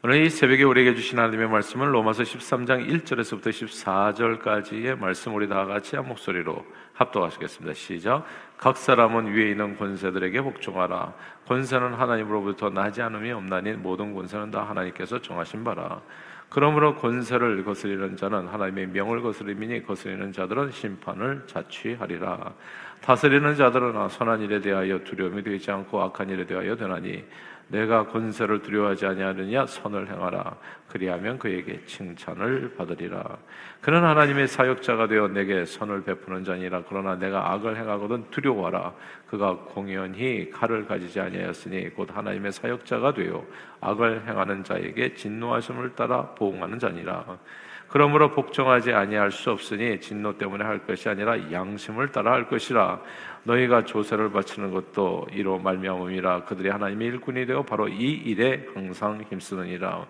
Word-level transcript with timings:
오늘 0.00 0.24
이 0.24 0.30
새벽에 0.30 0.62
우리에게 0.62 0.94
주신 0.94 1.18
하나님의 1.18 1.48
말씀은 1.48 1.90
로마서 1.90 2.22
13장 2.22 2.88
1절에서부터 2.88 3.48
14절까지의 3.48 4.96
말씀 4.96 5.34
우리 5.34 5.48
다 5.48 5.64
같이 5.64 5.96
한 5.96 6.06
목소리로 6.06 6.64
합독하시겠습니다. 6.92 7.74
시작. 7.74 8.24
각 8.56 8.76
사람은 8.76 9.34
위에 9.34 9.50
있는 9.50 9.76
권세들에게 9.76 10.40
복종하라. 10.42 11.14
권세는 11.48 11.94
하나님으로부터 11.94 12.70
나지 12.70 13.02
않음이 13.02 13.32
없나니 13.32 13.72
모든 13.72 14.14
권세는 14.14 14.52
다 14.52 14.62
하나님께서 14.68 15.20
정하신 15.20 15.64
바라. 15.64 16.00
그러므로 16.48 16.94
권세를 16.94 17.64
거스리는 17.64 18.16
자는 18.16 18.46
하나님의 18.46 18.86
명을 18.90 19.20
거스리니 19.20 19.84
거스리는 19.84 20.30
자들은 20.30 20.70
심판을 20.70 21.42
자취하리라. 21.48 22.54
다스리는 23.00 23.56
자들은 23.56 24.08
선한 24.08 24.42
일에 24.42 24.60
대하여 24.60 25.02
두려움이 25.02 25.42
되지 25.42 25.72
않고 25.72 26.00
악한 26.02 26.30
일에 26.30 26.46
대하여 26.46 26.76
되나니 26.76 27.24
내가 27.68 28.06
권세를 28.06 28.62
두려워하지 28.62 29.06
아니하느냐? 29.06 29.66
선을 29.66 30.08
행하라. 30.08 30.56
그리하면 30.88 31.38
그에게 31.38 31.84
칭찬을 31.84 32.74
받으리라. 32.76 33.36
그는 33.82 34.02
하나님의 34.02 34.48
사역자가 34.48 35.06
되어 35.08 35.28
내게 35.28 35.64
선을 35.66 36.02
베푸는 36.04 36.44
자니라. 36.44 36.84
그러나 36.88 37.14
내가 37.16 37.52
악을 37.52 37.76
행하거든 37.76 38.30
두려워하라. 38.30 38.94
그가 39.26 39.56
공연히 39.56 40.50
칼을 40.50 40.86
가지지 40.86 41.20
아니하였으니 41.20 41.90
곧 41.90 42.08
하나님의 42.14 42.52
사역자가 42.52 43.12
되어 43.12 43.44
악을 43.80 44.26
행하는 44.26 44.64
자에게 44.64 45.14
진노하심을 45.14 45.94
따라 45.94 46.22
보응하는 46.34 46.78
자니라 46.78 47.38
그러므로 47.88 48.30
복종하지 48.32 48.92
아니할 48.92 49.32
수 49.32 49.50
없으니 49.50 50.00
진노 50.00 50.36
때문에 50.36 50.64
할 50.64 50.86
것이 50.86 51.08
아니라 51.08 51.50
양심을 51.50 52.12
따라 52.12 52.32
할 52.32 52.48
것이라. 52.48 53.00
너희가 53.44 53.84
조세를 53.84 54.30
바치는 54.30 54.72
것도 54.72 55.28
이로 55.32 55.58
말미암음이라. 55.58 56.44
그들이 56.44 56.68
하나님의 56.68 57.08
일꾼이 57.08 57.46
되어 57.46 57.62
바로 57.62 57.88
이 57.88 58.12
일에 58.12 58.66
항상 58.74 59.24
힘쓰느니라 59.30 60.06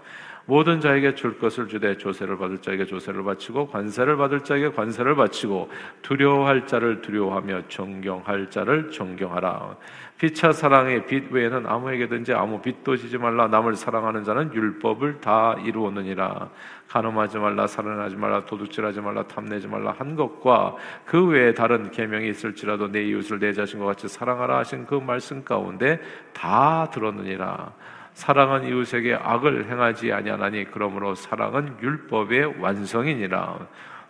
모든 0.49 0.81
자에게 0.81 1.15
줄 1.15 1.39
것을 1.39 1.69
주되 1.69 1.99
조세를 1.99 2.39
받을 2.39 2.57
자에게 2.57 2.87
조세를 2.87 3.23
바치고 3.23 3.69
관세를 3.69 4.17
받을 4.17 4.41
자에게 4.41 4.71
관세를 4.71 5.15
바치고 5.15 5.71
두려워할 6.01 6.67
자를 6.67 7.03
두려워하며 7.03 7.69
존경할 7.69 8.49
자를 8.49 8.91
존경하라. 8.91 9.77
피차 10.17 10.53
사랑의 10.53 11.05
빛 11.05 11.31
외에는 11.31 11.67
아무에게든지 11.67 12.33
아무 12.33 12.63
빛도 12.63 12.97
지지 12.97 13.19
말라. 13.19 13.47
남을 13.49 13.77
사랑하는 13.77 14.25
자는 14.25 14.55
율법을 14.55 15.21
다 15.21 15.55
이루었느니라. 15.67 16.49
간음하지 16.89 17.37
말라 17.37 17.67
살인하지 17.67 18.17
말라 18.17 18.47
도둑질하지 18.47 19.03
말라 19.03 19.25
탐내지 19.25 19.67
말라 19.67 19.95
한 19.99 20.17
것과 20.17 20.77
그 21.05 21.27
외에 21.27 21.53
다른 21.53 21.91
계명이 21.91 22.27
있을지라도 22.31 22.91
내 22.91 23.03
이웃을 23.05 23.39
내 23.39 23.53
자신과 23.53 23.85
같이 23.85 24.09
사랑하라 24.09 24.57
하신 24.61 24.87
그 24.87 24.95
말씀 24.95 25.45
가운데 25.45 26.01
다 26.33 26.89
들었느니라 26.91 27.75
사랑은 28.19 28.67
이웃에게 28.67 29.15
악을 29.15 29.71
행하지 29.71 30.13
아니하나니 30.13 30.73
그러므로 30.73 31.15
사랑은 31.15 31.77
율법의 31.81 32.61
완성이니라 32.61 33.61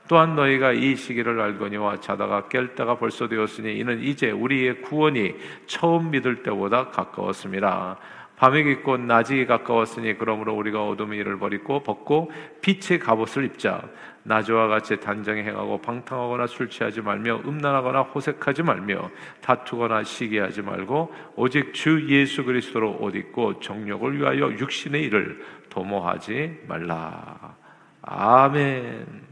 또한 0.08 0.34
너희가 0.34 0.72
이 0.72 0.96
시기를 0.96 1.38
알거니와 1.38 2.00
자다가 2.00 2.44
깰 2.44 2.74
때가 2.74 2.96
벌써 2.96 3.28
되었으니 3.28 3.76
이는 3.76 4.00
이제 4.00 4.30
우리의 4.30 4.80
구원이 4.80 5.34
처음 5.66 6.10
믿을 6.10 6.42
때보다 6.42 6.88
가까웠습니다. 6.88 7.98
밤이 8.36 8.64
깊고 8.64 8.96
낮이 8.96 9.44
가까웠으니 9.44 10.16
그러므로 10.16 10.54
우리가 10.54 10.86
어둠의 10.86 11.18
일을 11.18 11.38
버리고 11.38 11.82
벗고 11.82 12.32
빛의 12.62 13.00
갑옷을 13.00 13.44
입자 13.44 13.82
낮과 14.28 14.68
같이 14.68 15.00
단정히 15.00 15.42
행하고 15.42 15.80
방탕하거나 15.80 16.46
술 16.46 16.68
취하지 16.68 17.00
말며 17.00 17.40
음란하거나 17.46 18.02
호색하지 18.02 18.62
말며 18.62 19.10
다투거나 19.40 20.04
시기하지 20.04 20.62
말고 20.62 21.12
오직 21.34 21.72
주 21.72 22.06
예수 22.10 22.44
그리스도로 22.44 22.98
옷 23.00 23.16
입고 23.16 23.60
정욕을 23.60 24.18
위하여 24.18 24.52
육신의 24.52 25.02
일을 25.04 25.42
도모하지 25.70 26.64
말라 26.68 27.56
아멘 28.02 29.28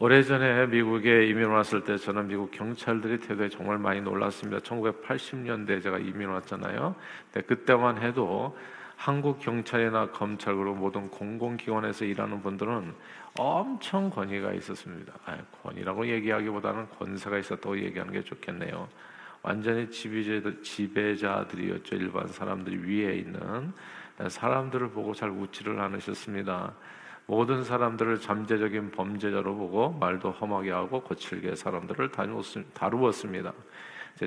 오래전에 0.00 0.66
미국에 0.66 1.26
이민 1.26 1.50
왔을 1.50 1.84
때 1.84 1.98
저는 1.98 2.26
미국 2.26 2.50
경찰들이 2.50 3.20
태도에 3.20 3.50
정말 3.50 3.76
많이 3.76 4.00
놀랐습니다. 4.00 4.62
1980년대 4.62 5.82
제가 5.82 5.98
이민 5.98 6.30
왔잖아요. 6.30 6.94
근데 7.30 7.46
그때만 7.46 7.98
해도 7.98 8.56
한국 9.00 9.40
경찰이나 9.40 10.10
검찰 10.10 10.54
그리고 10.54 10.74
모든 10.74 11.08
공공기관에서 11.08 12.04
일하는 12.04 12.42
분들은 12.42 12.94
엄청 13.38 14.10
권위가 14.10 14.52
있었습니다. 14.52 15.14
아니, 15.24 15.40
권위라고 15.62 16.06
얘기하기보다는 16.06 16.86
권세가 16.98 17.38
있었다고 17.38 17.78
얘기하는 17.78 18.12
게 18.12 18.22
좋겠네요. 18.22 18.86
완전히 19.40 19.90
지배자, 19.90 20.52
지배자들이었죠. 20.62 21.96
일반 21.96 22.28
사람들이 22.28 22.76
위에 22.76 23.14
있는 23.14 23.72
사람들을 24.28 24.90
보고 24.90 25.14
잘 25.14 25.30
웃지를 25.30 25.80
않으셨습니다. 25.80 26.74
모든 27.24 27.64
사람들을 27.64 28.20
잠재적인 28.20 28.90
범죄자로 28.90 29.56
보고 29.56 29.92
말도 29.92 30.30
험하게 30.32 30.72
하고 30.72 31.00
거칠게 31.00 31.54
사람들을 31.54 32.10
다루었습니다. 32.74 33.54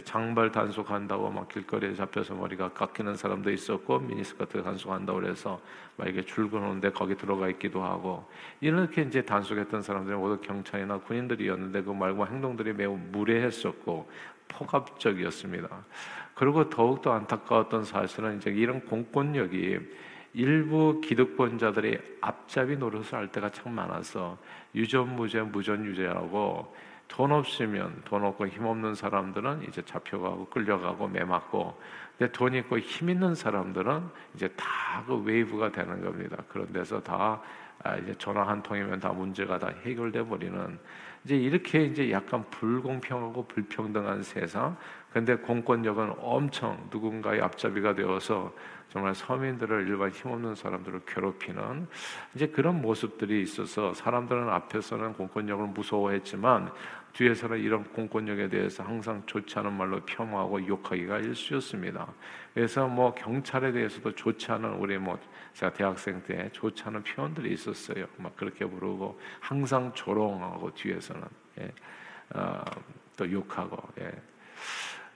장발 0.04 0.52
단속한다고 0.52 1.30
막 1.30 1.48
길거리에 1.50 1.94
잡혀서 1.94 2.34
머리가 2.36 2.74
깎이는 2.74 3.16
사람도 3.16 3.52
있었고 3.52 4.00
미니스커트 4.00 4.64
단속한다고 4.64 5.20
그래서 5.20 5.62
막 5.98 6.08
이게 6.08 6.24
출근하는데 6.24 6.92
거기 6.92 7.16
들어가 7.16 7.48
있기도 7.50 7.84
하고 7.84 8.28
이렇게 8.62 9.04
이제 9.04 9.22
단속했던 9.22 9.82
사람들이 9.82 10.16
모두 10.16 10.42
경찰이나 10.42 10.98
군인들이었는데 11.00 11.84
그 11.84 11.92
말과 11.92 12.26
행동들이 12.26 12.74
매우 12.74 12.98
무례했었고 12.98 14.10
폭압적이었습니다. 14.48 15.70
그리고 16.36 16.70
더욱더 16.70 17.14
안타까웠던 17.14 17.86
사실은 17.86 18.38
이제 18.38 18.50
이런 18.50 18.82
공권력이 18.82 19.80
일부 20.36 21.00
기득권자들이 21.02 22.00
앞잡이 22.22 22.76
노릇을 22.78 23.14
할 23.14 23.32
때가 23.32 23.50
참 23.50 23.74
많아서 23.74 24.38
유전무죄, 24.74 25.42
무전유죄하고 25.42 26.76
돈 27.08 27.32
없으면 27.32 28.02
돈 28.06 28.24
없고 28.24 28.48
힘 28.48 28.66
없는 28.66 28.96
사람들은 28.96 29.64
이제 29.68 29.82
잡혀가고 29.84 30.48
끌려가고 30.48 31.08
매맞고 31.08 31.80
근데 32.18 32.32
돈 32.32 32.54
있고 32.56 32.80
힘 32.80 33.10
있는 33.10 33.36
사람들은 33.36 34.10
이제 34.36 34.48
다 34.50 34.84
그 35.06 35.16
waive가 35.16 35.72
되는 35.72 36.04
겁니다. 36.04 36.38
그런 36.48 36.72
데서 36.72 37.02
다 37.02 37.42
아, 37.84 37.98
이제 37.98 38.16
전화 38.18 38.48
한 38.48 38.62
통이면 38.64 39.00
다 39.00 39.10
문제가 39.10 39.60
다 39.60 39.70
해결돼 39.84 40.24
버리는 40.24 40.80
이제 41.26 41.38
이렇게 41.38 41.86
이제 41.86 42.12
약간 42.12 42.44
불공평하고 42.50 43.46
불평등한 43.48 44.24
세상. 44.24 44.76
근데 45.12 45.36
공권력은 45.36 46.16
엄청 46.20 46.90
누군가의 46.92 47.42
앞잡이가 47.42 47.96
되어서 47.96 48.52
정말 48.90 49.16
서민들을 49.16 49.88
일반 49.88 50.10
힘없는 50.10 50.56
사람들을 50.56 51.02
괴롭히는 51.06 51.88
이제 52.36 52.48
그런 52.48 52.82
모습들이 52.82 53.42
있어서 53.42 53.94
사람들은 53.94 54.50
앞에서는 54.50 55.14
공권력을 55.14 55.68
무서워했지만 55.68 56.72
뒤에서는 57.14 57.60
이런 57.60 57.84
공권력에 57.84 58.50
대해서 58.50 58.84
항상 58.84 59.22
좋지 59.26 59.60
않은 59.60 59.74
말로 59.74 60.00
폄하하고 60.04 60.68
욕하기가 60.68 61.20
일쑤였습니다. 61.20 62.08
그래서 62.54 62.88
뭐 62.88 63.14
경찰에 63.14 63.72
대해서도 63.72 64.16
좋지 64.16 64.52
않은 64.52 64.74
우리 64.74 64.98
뭐 64.98 65.20
제가 65.54 65.74
대학생 65.74 66.22
때 66.24 66.50
좋지 66.52 66.84
않은 66.86 67.04
표현들이 67.04 67.54
있었어요. 67.54 68.08
막 68.18 68.36
그렇게 68.36 68.66
부르고 68.66 69.20
항상 69.40 69.94
조롱하고 69.94 70.74
뒤에서는 70.74 71.22
예. 71.60 71.72
어, 72.34 72.64
또 73.16 73.32
욕하고 73.32 73.78
예. 74.00 74.12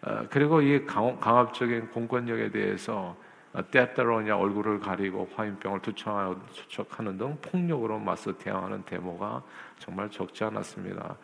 어, 0.03 0.27
그리고 0.29 0.61
이 0.61 0.85
강, 0.85 1.19
강압적인 1.19 1.89
공권력에 1.89 2.51
대해서 2.51 3.17
어, 3.53 3.71
때때로냐 3.71 4.37
얼굴을 4.37 4.79
가리고 4.79 5.27
화인병을 5.35 5.81
투척하는 5.81 7.17
등 7.17 7.37
폭력으로 7.41 7.97
맞서 7.97 8.37
대항하는 8.37 8.85
데모가 8.85 9.41
정말 9.79 10.11
적지 10.11 10.43
않았습니다. 10.43 11.17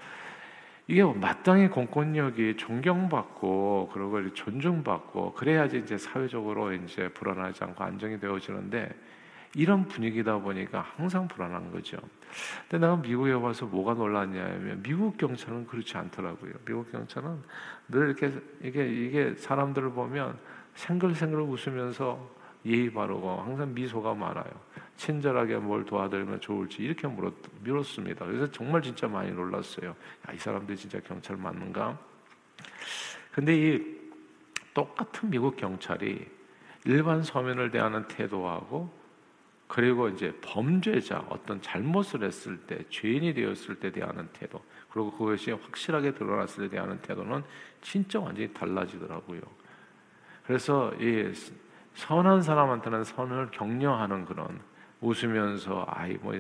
이게 0.88 1.04
마땅히 1.04 1.70
공권력이 1.70 2.58
존경받고 2.58 3.92
그리고 3.94 4.34
존중받고 4.34 5.34
그래야지 5.34 5.80
이제 5.80 5.98
사회적으로 5.98 6.74
이제 6.74 7.08
불안하지 7.10 7.64
않고 7.64 7.84
안정이 7.84 8.20
되어지는데 8.20 8.94
이런 9.56 9.88
분위기다 9.88 10.40
보니까 10.40 10.82
항상 10.82 11.28
불안한 11.28 11.72
거죠. 11.72 11.98
근데 12.68 12.86
내가 12.86 12.98
미국에 12.98 13.32
와서 13.32 13.66
뭐가 13.66 13.94
놀랐냐면 13.94 14.82
미국 14.82 15.16
경찰은 15.18 15.68
그렇지 15.68 15.96
않더라고요. 15.96 16.54
미국 16.66 16.92
경찰은 16.92 17.42
늘 17.88 18.08
이렇게 18.08 18.32
이게 18.62 18.88
이게 18.88 19.36
사람들을 19.36 19.92
보면 19.92 20.38
생글생글 20.74 21.40
웃으면서 21.42 22.30
예의 22.66 22.92
바르고 22.92 23.42
항상 23.42 23.74
미소가 23.74 24.16
많아요. 24.16 24.52
친절하게 24.98 25.58
뭘 25.58 25.86
도와드리면 25.86 26.42
좋을지 26.42 26.84
이렇게 26.84 27.08
물었, 27.08 27.34
물었습니다. 27.62 28.26
그래서 28.26 28.52
정말 28.52 28.82
진짜 28.82 29.08
많이 29.08 29.32
놀랐어요. 29.32 29.90
야, 29.90 30.34
이 30.34 30.38
사람들 30.38 30.76
진짜 30.76 31.00
경찰 31.00 31.38
맞는가? 31.38 31.98
근데 33.32 33.56
이 33.56 34.04
똑같은 34.74 35.30
미국 35.30 35.56
경찰이 35.56 36.26
일반 36.86 37.24
서민을 37.24 37.72
대하는 37.72 38.08
태도하고 38.08 39.04
그리고 39.68 40.08
이제 40.10 40.32
범죄자 40.42 41.26
어떤 41.30 41.62
잘못을 41.62 42.24
했을 42.24 42.58
때 42.60 42.84
죄인이 42.90 43.34
되었을 43.34 43.80
때 43.80 43.92
대하는 43.92 44.28
태도 44.34 44.64
그리고 44.90 45.12
그것이 45.12 45.52
확실하게 45.52 46.14
드러났을 46.14 46.70
때 46.70 46.76
대하는 46.76 47.02
태도는 47.02 47.44
진짜 47.82 48.20
완전히 48.20 48.54
달라지더라고요. 48.54 49.42
그래서 50.46 50.94
이 51.00 51.32
선한 51.96 52.42
사람한테는 52.42 53.04
선을 53.04 53.52
격려하는 53.52 54.26
그런 54.26 54.60
웃으면서 55.04 55.86
아이 55.90 56.14
뭐 56.22 56.34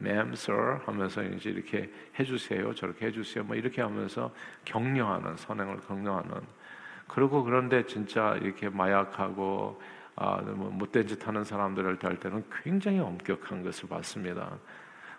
ma'am, 0.00 0.32
sir 0.32 0.80
하면서 0.86 1.22
이제 1.22 1.50
이렇게 1.50 1.92
해주세요, 2.18 2.74
저렇게 2.74 3.06
해주세요, 3.06 3.44
뭐 3.44 3.56
이렇게 3.56 3.82
하면서 3.82 4.32
격려하는 4.64 5.36
선행을 5.36 5.80
격려하는. 5.80 6.40
그리고 7.08 7.42
그런데 7.42 7.84
진짜 7.86 8.36
이렇게 8.40 8.68
마약하고 8.68 9.80
아, 10.16 10.40
뭐 10.42 10.70
못된 10.70 11.06
짓 11.06 11.26
하는 11.26 11.44
사람들을 11.44 11.98
대할 11.98 12.18
때는 12.18 12.44
굉장히 12.62 12.98
엄격한 12.98 13.62
것을 13.62 13.88
봤습니다. 13.88 14.58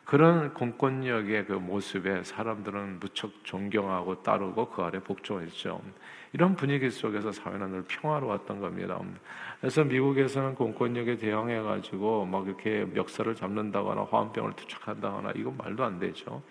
그런 0.10 0.56
공권력의 0.56 1.46
그 1.46 1.54
모습에 1.54 2.24
사람들은 2.24 3.00
무척 3.00 3.32
존경하고 3.44 4.24
따르고 4.24 4.72
그 4.72 4.82
아래 4.82 4.98
복종했죠. 5.00 5.80
이런 6.34 6.56
분위기 6.56 6.90
속에서 6.90 7.32
사회는 7.32 7.70
늘 7.70 7.84
평화로웠던 7.84 8.60
겁니다. 8.60 9.00
그래서 9.62 9.84
미국에서는 9.84 10.56
공권력에 10.56 11.18
대항해 11.18 11.62
가지고 11.62 12.26
막 12.26 12.48
이렇게 12.48 12.86
멱살을 12.92 13.36
잡는다거나 13.36 14.08
화염병을 14.10 14.54
투척한다거나 14.54 15.34
이건 15.36 15.58
말도 15.58 15.84
안 15.84 16.00
되죠. 16.00 16.42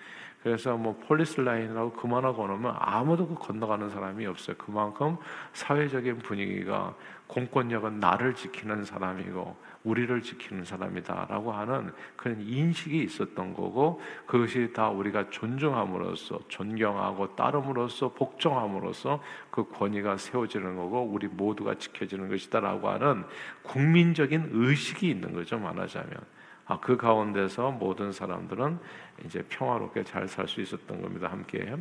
그래서 0.45 0.77
뭐 0.77 0.97
police 1.09 1.41
line이라고 1.41 1.95
그만하고 1.95 2.47
놓으면 2.47 2.77
아무도 2.79 3.27
그 3.27 3.35
건너가는 3.35 3.91
사람이 3.91 4.25
없어요. 4.27 4.55
그만큼 4.57 5.17
사회적인 5.53 6.19
분위기가 6.19 6.95
공권력은 7.27 7.99
나를 7.99 8.37
지키는 8.37 8.85
사람이고 8.85 9.57
우리를 9.89 10.23
지키는 10.23 10.65
사람이다라고 10.65 11.53
하는 11.53 11.93
그런 12.17 12.41
인식이 12.41 13.03
있었던 13.03 13.55
거고 13.55 14.01
그것이 14.27 14.73
다 14.73 14.91
우리가 14.91 15.31
존중함으로써 15.31 16.41
존경하고 16.49 17.35
따름으로써 17.35 18.13
복종함으로써 18.13 19.23
그 19.51 19.69
권위가 19.69 20.19
세워지는 20.19 20.77
거고 20.77 21.03
우리 21.03 21.27
모두가 21.29 21.75
지켜지는 21.75 22.29
것이다라고 22.29 22.89
하는 22.89 23.25
국민적인 23.63 24.51
의식이 24.53 25.09
있는 25.09 25.33
거죠 25.33 25.59
말하자면. 25.59 26.13
아, 26.15 26.38
그 26.77 26.97
가운데서 26.99 27.71
모든 27.71 28.13
사람들은 28.13 28.79
이제 29.25 29.43
평화롭게 29.49 30.05
잘 30.05 30.29
살 30.29 30.47
수 30.47 30.61
있었던 30.61 31.01
겁니다. 31.01 31.29
함께. 31.29 31.75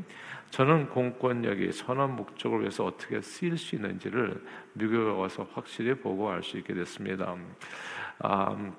저는 0.51 0.89
공권력이 0.89 1.73
선한 1.73 2.15
목적을 2.15 2.61
위해서 2.61 2.85
어떻게 2.85 3.21
쓰일 3.21 3.57
수 3.57 3.75
있는지를 3.75 4.41
미국에 4.73 4.97
와서 4.97 5.45
확실히 5.53 5.93
보고 5.93 6.29
알 6.31 6.41
수 6.41 6.57
있게 6.57 6.73
됐습니다. 6.73 7.35
아, 8.19 8.71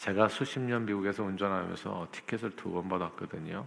제가 0.00 0.26
수십 0.28 0.58
년 0.60 0.84
미국에서 0.84 1.22
운전하면서 1.22 2.08
티켓을 2.10 2.50
두 2.56 2.72
번 2.72 2.88
받았거든요. 2.88 3.64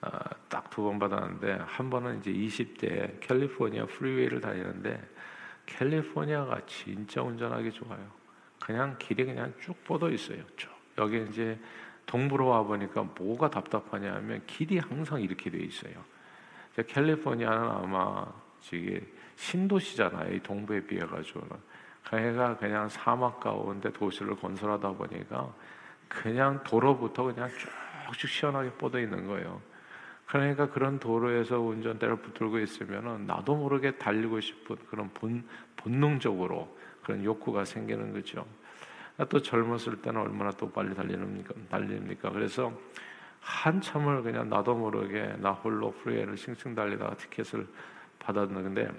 아, 0.00 0.10
딱두 0.48 0.82
번 0.82 0.98
받았는데 0.98 1.58
한 1.66 1.88
번은 1.88 2.18
이제 2.18 2.32
20대 2.32 3.20
캘리포니아 3.20 3.86
프리웨이를 3.86 4.40
다니는데 4.40 5.00
캘리포니아가 5.66 6.60
진짜 6.66 7.22
운전하기 7.22 7.70
좋아요. 7.72 8.23
그냥 8.64 8.96
길이 8.98 9.26
그냥 9.26 9.52
쭉 9.60 9.76
뻗어 9.84 10.08
있어요. 10.08 10.42
쭉. 10.56 10.70
여기 10.96 11.22
이제 11.28 11.58
동부로 12.06 12.46
와 12.46 12.62
보니까 12.62 13.02
뭐가 13.02 13.50
답답하냐면 13.50 14.42
길이 14.46 14.78
항상 14.78 15.20
이렇게 15.20 15.50
돼 15.50 15.58
있어요. 15.58 15.92
캘리포니아는 16.86 17.68
아마 17.68 18.26
지금 18.60 19.06
신도시잖아요. 19.36 20.34
이 20.34 20.40
동부에 20.40 20.80
비해 20.86 21.00
가지고는. 21.00 21.50
그러니까 22.04 22.56
그냥 22.56 22.88
사막 22.88 23.38
가운데 23.38 23.92
도시를 23.92 24.36
건설하다 24.36 24.92
보니까 24.92 25.52
그냥 26.08 26.62
도로부터 26.64 27.24
그냥 27.24 27.50
쭉쭉 28.08 28.30
시원하게 28.30 28.70
뻗어 28.72 28.98
있는 28.98 29.26
거예요. 29.26 29.60
그러니까 30.26 30.70
그런 30.70 30.98
도로에서 30.98 31.60
운전대를 31.60 32.16
붙들고 32.16 32.58
있으면은 32.60 33.26
나도 33.26 33.56
모르게 33.56 33.96
달리고 33.98 34.40
싶은 34.40 34.76
그런 34.88 35.10
본, 35.12 35.46
본능적으로 35.76 36.74
그런 37.04 37.24
욕구가 37.24 37.64
생기는 37.64 38.12
거죠. 38.12 38.44
또 39.28 39.40
젊었을 39.40 40.02
때는 40.02 40.20
얼마나 40.20 40.50
또 40.52 40.70
빨리 40.70 40.94
달리는니까 40.94 41.54
달립니까? 41.70 42.30
그래서 42.30 42.72
한참을 43.40 44.22
그냥 44.22 44.48
나도 44.48 44.74
모르게 44.74 45.36
나 45.38 45.52
홀로 45.52 45.92
프리웨이를 45.92 46.36
싱싱 46.36 46.74
달리다가 46.74 47.14
티켓을 47.16 47.66
받았는데 48.18 48.90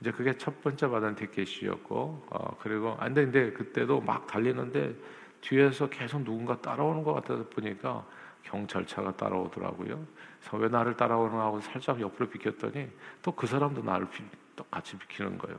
이제 0.00 0.10
그게 0.10 0.36
첫 0.36 0.60
번째 0.62 0.88
받은 0.88 1.14
티켓이었고 1.16 2.26
어, 2.30 2.56
그리고 2.60 2.96
안데 2.98 3.24
근데 3.24 3.52
그때도 3.52 4.00
막 4.00 4.26
달리는데 4.26 4.94
뒤에서 5.40 5.88
계속 5.88 6.24
누군가 6.24 6.60
따라오는 6.60 7.02
것 7.04 7.12
같아서 7.14 7.48
보니까 7.50 8.04
경찰차가 8.42 9.16
따라오더라고요. 9.16 10.06
그래서 10.40 10.56
왜 10.56 10.68
나를 10.68 10.96
따라오는 10.96 11.38
하고 11.38 11.60
살짝 11.60 12.00
옆으로 12.00 12.28
비켰더니 12.30 12.88
또 13.22 13.32
그 13.32 13.46
사람도 13.46 13.82
나를 13.82 14.08
비, 14.10 14.24
또 14.56 14.64
같이 14.64 14.96
비키는 14.96 15.38
거예요. 15.38 15.58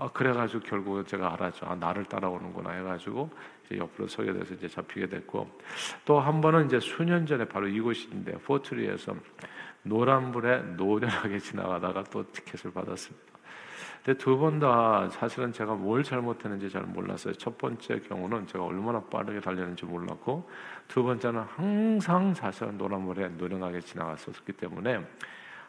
아, 0.00 0.08
그래가지고 0.12 0.62
결국은 0.64 1.04
제가 1.06 1.34
알았죠. 1.34 1.66
아, 1.66 1.74
나를 1.74 2.04
따라오는구나 2.06 2.70
해가지고 2.70 3.30
이제 3.66 3.78
옆으로 3.78 4.08
서게 4.08 4.32
돼서 4.32 4.54
이제 4.54 4.66
잡히게 4.66 5.08
됐고 5.08 5.48
또 6.04 6.18
한 6.20 6.40
번은 6.40 6.66
이제 6.66 6.80
수년 6.80 7.26
전에 7.26 7.44
바로 7.46 7.68
이곳인데 7.68 8.32
포트리에서 8.38 9.14
노란불에 9.82 10.62
노련하게 10.76 11.38
지나가다가 11.40 12.04
또 12.04 12.24
티켓을 12.32 12.72
받았습니다. 12.72 13.30
근데 14.04 14.16
두 14.18 14.38
번 14.38 14.58
다 14.58 15.08
사실은 15.10 15.52
제가 15.52 15.74
뭘 15.74 16.02
잘못했는지 16.02 16.70
잘 16.70 16.82
몰랐어요. 16.82 17.34
첫 17.34 17.58
번째 17.58 18.00
경우는 18.00 18.46
제가 18.46 18.64
얼마나 18.64 19.00
빠르게 19.00 19.40
달렸는지 19.40 19.84
몰랐고 19.84 20.48
두 20.88 21.02
번째는 21.02 21.42
항상 21.42 22.32
사실은 22.32 22.78
노란불에 22.78 23.28
노련하게 23.36 23.80
지나갔었기 23.80 24.52
때문에 24.54 25.06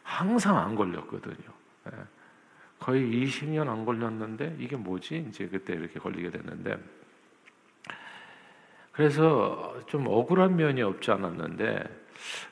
항상 0.02 0.56
안 0.56 0.74
걸렸거든요. 0.74 1.52
예. 2.82 2.84
거의 2.84 3.26
20년 3.26 3.68
안 3.68 3.84
걸렸는데 3.84 4.56
이게 4.58 4.76
뭐지? 4.76 5.26
이제 5.28 5.46
그때 5.46 5.74
이렇게 5.74 6.00
걸리게 6.00 6.30
됐는데 6.30 6.76
그래서 8.92 9.80
좀 9.86 10.06
억울한 10.06 10.56
면이 10.56 10.82
없지 10.82 11.10
않았는데 11.12 12.02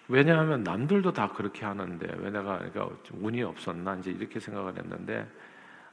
왜냐하면 0.09 0.63
남들도 0.63 1.13
다 1.13 1.29
그렇게 1.33 1.65
하는데 1.65 2.07
왜 2.19 2.31
내가 2.31 2.59
그러니까 2.59 2.91
운이 3.13 3.43
없었나 3.43 3.97
이제 3.97 4.11
이렇게 4.11 4.41
생각을 4.41 4.77
했는데 4.77 5.27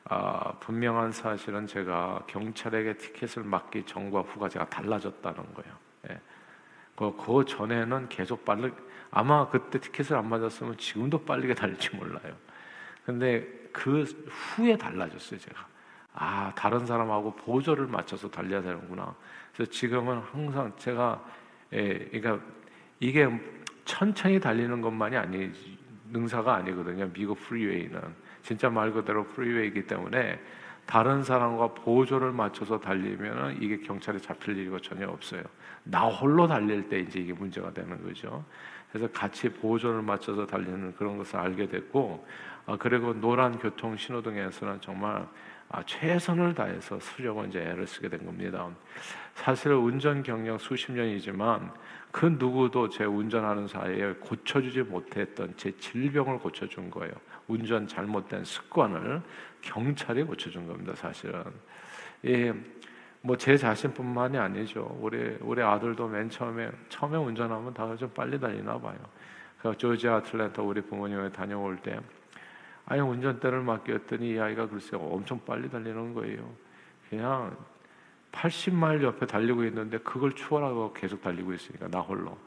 아, 0.05 0.53
분명한 0.59 1.11
사실은 1.11 1.67
제가 1.67 2.23
경찰에게 2.27 2.97
티켓을 2.97 3.43
맡기 3.43 3.83
전과 3.83 4.21
후가 4.21 4.47
제가 4.47 4.69
달라졌다는 4.69 5.53
거예요. 5.53 5.75
예. 6.09 6.19
그, 6.95 7.15
그 7.17 7.43
전에는 7.45 8.07
계속 8.07 8.45
빨리 8.45 8.71
아마 9.11 9.49
그때 9.49 9.79
티켓을 9.79 10.15
안 10.15 10.29
맞았으면 10.29 10.77
지금도 10.77 11.25
빠르게 11.25 11.53
달릴지 11.53 11.95
몰라요. 11.97 12.35
근데 13.05 13.66
그 13.77 14.03
후에 14.27 14.75
달라졌어요, 14.75 15.39
제가. 15.39 15.67
아, 16.15 16.51
다른 16.55 16.83
사람하고 16.83 17.35
보조를 17.35 17.85
맞춰서 17.85 18.27
달려야 18.27 18.63
되는구나. 18.63 19.13
그래서 19.53 19.71
지금은 19.71 20.17
항상 20.17 20.73
제가, 20.77 21.23
예, 21.73 22.09
그러니까 22.11 22.43
이게 22.99 23.29
천천히 23.85 24.39
달리는 24.39 24.81
것만이 24.81 25.15
아니, 25.15 25.51
능사가 26.09 26.55
아니거든요. 26.55 27.07
미국 27.13 27.39
프리웨이는. 27.41 28.01
진짜 28.41 28.67
말 28.67 28.91
그대로 28.91 29.25
프리웨이이기 29.27 29.85
때문에 29.85 30.39
다른 30.87 31.21
사람과 31.21 31.67
보조를 31.75 32.31
맞춰서 32.31 32.79
달리면 32.79 33.61
이게 33.61 33.77
경찰에 33.77 34.17
잡힐 34.17 34.57
일이 34.57 34.81
전혀 34.81 35.07
없어요. 35.07 35.43
나 35.83 36.07
홀로 36.07 36.47
달릴 36.47 36.89
때 36.89 36.99
이제 37.01 37.19
이게 37.19 37.33
문제가 37.33 37.71
되는 37.71 38.01
거죠. 38.03 38.43
그래서 38.91 39.11
같이 39.11 39.49
보조를 39.49 40.01
맞춰서 40.01 40.47
달리는 40.47 40.95
그런 40.95 41.17
것을 41.17 41.37
알게 41.37 41.67
됐고 41.67 42.25
아, 42.25 42.56
그리고 42.75 43.13
노란 43.13 43.57
교통 43.57 43.95
신호등에서는 43.95 44.81
정말 44.81 45.25
아, 45.69 45.83
최선을 45.83 46.53
다해서 46.53 46.99
수려고 46.99 47.43
이제 47.45 47.59
애를 47.59 47.87
쓰게 47.87 48.09
된 48.09 48.25
겁니다. 48.25 48.69
사실 49.33 49.73
운전 49.73 50.23
경력 50.23 50.59
수십 50.61 50.91
년이지만 50.91 51.71
그 52.11 52.25
누구도 52.25 52.89
제 52.89 53.03
운전하는 53.03 53.67
사이에 53.67 54.13
고쳐주지 54.13 54.83
못했던 54.83 55.53
제 55.57 55.75
질병을 55.77 56.39
고쳐준 56.39 56.89
거예요. 56.89 57.13
운전 57.47 57.85
잘못된 57.87 58.45
습관을 58.45 59.21
경찰이 59.61 60.23
고쳐준 60.23 60.67
겁니다. 60.67 60.93
사실은. 60.95 61.43
예, 62.25 62.53
뭐제 63.21 63.57
자신뿐만이 63.57 64.37
아니죠. 64.37 64.97
우리 65.01 65.37
우리 65.41 65.61
아들도 65.61 66.07
맨 66.07 66.29
처음에 66.29 66.71
처음에 66.89 67.17
운전하면 67.17 67.73
다 67.73 67.95
좀 67.95 68.09
빨리 68.13 68.39
달리나 68.39 68.79
봐요. 68.79 68.97
그 69.61 69.75
조지아 69.77 70.17
아틀랜타 70.17 70.61
우리 70.61 70.81
부모님이 70.81 71.31
다녀올 71.31 71.77
때 71.77 71.99
아예 72.89 73.01
운전대를 73.01 73.61
맡겼더니 73.61 74.31
이 74.31 74.39
아이가 74.39 74.67
글쎄 74.67 74.95
엄청 74.95 75.39
빨리 75.45 75.69
달리는 75.69 76.13
거예요. 76.13 76.49
그냥 77.09 77.55
80마일 78.31 79.03
옆에 79.03 79.25
달리고 79.25 79.65
있는데 79.65 79.97
그걸 79.99 80.33
추월하고 80.33 80.93
계속 80.93 81.21
달리고 81.21 81.53
있으니까 81.53 81.89
나 81.89 81.99
홀로. 81.99 82.37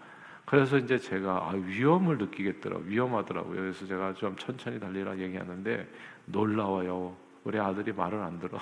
그래서 0.47 0.79
이제 0.79 0.99
제가 0.99 1.49
아, 1.49 1.51
위험을 1.53 2.17
느끼겠더라 2.19 2.79
위험하더라고요. 2.85 3.55
그래서 3.55 3.87
제가 3.87 4.15
좀 4.15 4.35
천천히 4.37 4.81
달리라 4.81 5.17
얘기하는데 5.19 5.87
놀라워요. 6.25 7.15
우리 7.45 7.59
아들이 7.59 7.93
말을 7.93 8.19
안 8.19 8.39
들어. 8.39 8.59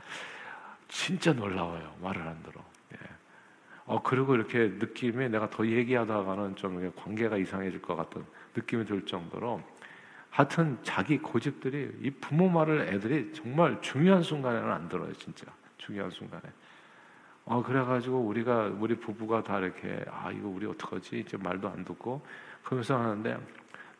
진짜 0.88 1.32
놀라워요. 1.32 1.94
말을 2.02 2.20
안 2.22 2.42
들어. 2.42 2.62
예. 2.92 2.98
어 3.86 4.02
그리고 4.02 4.34
이렇게 4.34 4.68
느낌이 4.78 5.30
내가 5.30 5.48
더 5.48 5.66
얘기하다가는 5.66 6.56
좀 6.56 6.92
관계가 6.94 7.38
이상해질 7.38 7.80
것 7.80 7.96
같은 7.96 8.22
느낌이 8.54 8.84
들 8.84 9.06
정도로 9.06 9.62
하여튼 10.30 10.78
자기 10.82 11.18
고집들이 11.18 11.98
이 12.02 12.10
부모 12.10 12.48
말을 12.48 12.88
애들이 12.88 13.32
정말 13.32 13.80
중요한 13.82 14.22
순간에는 14.22 14.70
안 14.70 14.88
들어요, 14.88 15.12
진짜 15.14 15.46
중요한 15.76 16.10
순간에. 16.10 16.42
어 17.44 17.62
그래가지고 17.62 18.18
우리가 18.20 18.70
우리 18.78 18.94
부부가 18.94 19.42
다 19.42 19.58
이렇게 19.58 20.04
아 20.08 20.30
이거 20.30 20.48
우리 20.48 20.66
어떡하지 20.66 21.18
이제 21.18 21.36
말도 21.36 21.68
안 21.68 21.84
듣고 21.84 22.24
그러면서 22.62 22.96
하는데 22.96 23.38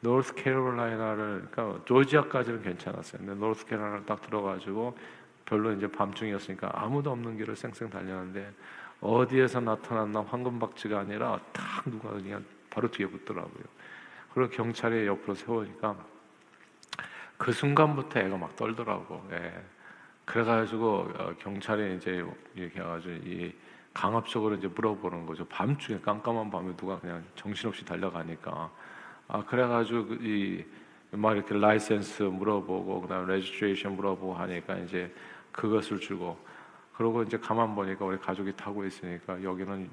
노스 0.01 0.35
캐롤라이나를 0.35 1.49
그러니까 1.51 1.85
조지아까지는 1.85 2.63
괜찮았어요. 2.63 3.21
근데 3.25 3.35
노스 3.35 3.67
캐롤라이나를 3.67 4.07
딱 4.07 4.21
들어가지고 4.23 4.97
별로 5.45 5.73
이제 5.73 5.91
밤중이었으니까 5.91 6.71
아무도 6.75 7.11
없는 7.11 7.37
길을 7.39 7.57
쌩쌩 7.57 7.91
달렸는데 7.91 8.53
어디에서 9.01 9.61
나타났나 9.61 10.21
황금박쥐가 10.23 11.01
아니라 11.01 11.41
딱 11.53 11.83
누가 11.91 12.11
그냥 12.11 12.45
바로 12.69 12.89
뒤에 12.89 13.07
붙더라고요. 13.07 13.65
그리고 14.33 14.51
경찰이 14.51 15.07
옆으로 15.07 15.35
세우니까 15.35 15.97
그 17.41 17.53
순간부터 17.53 18.21
애가 18.21 18.37
막 18.37 18.55
떨더라고. 18.55 19.27
예. 19.33 19.51
그래가지고 20.27 21.09
어, 21.17 21.35
경찰이 21.39 21.97
이제 21.97 22.23
이렇게 22.55 22.81
해가지고 22.81 23.15
이 23.15 23.51
강압적으로 23.95 24.57
이제 24.57 24.69
물어보는 24.69 25.25
거죠. 25.25 25.47
밤중에 25.47 26.01
깜깜한 26.01 26.51
밤에 26.51 26.77
누가 26.77 27.01
그냥 27.01 27.25
정신없이 27.37 27.83
달려가니까 27.83 28.71
아 29.27 29.45
그래가지고 29.47 30.07
그 30.07 30.67
이막 31.15 31.35
이렇게 31.35 31.55
라이센스 31.55 32.25
물어보고 32.25 33.01
그다음 33.01 33.27
registration 33.27 33.97
물어보고 33.97 34.35
하니까 34.35 34.77
이제 34.77 35.11
그것을 35.51 35.99
주고 35.99 36.39
그러고 36.93 37.23
이제 37.23 37.39
가만 37.39 37.75
보니까 37.75 38.05
우리 38.05 38.19
가족이 38.19 38.53
타고 38.55 38.85
있으니까 38.85 39.43
여기는 39.43 39.89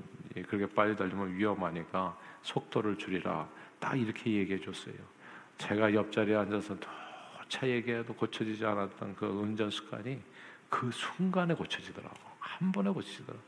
그렇게 0.50 0.66
빨리 0.66 0.98
달리면 0.98 1.34
위험하니까 1.38 2.18
속도를 2.42 2.98
줄이라 2.98 3.48
딱 3.80 3.98
이렇게 3.98 4.34
얘기해 4.34 4.60
줬어요. 4.60 4.96
제가 5.58 5.94
옆자리에 5.94 6.36
앉아서 6.36 6.76
차 7.50 7.68
얘기해도 7.68 8.14
고쳐지지 8.14 8.66
않았던 8.66 9.16
그 9.16 9.26
운전 9.26 9.70
습관이 9.70 10.20
그 10.70 10.90
순간에 10.92 11.54
고쳐지더라고. 11.54 12.16
한 12.40 12.72
번에 12.72 12.90
고쳐지더라고. 12.90 13.44